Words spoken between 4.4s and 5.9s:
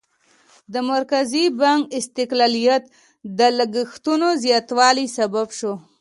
زیاتوالي سبب شو.